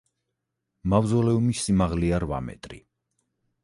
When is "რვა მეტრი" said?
2.27-2.85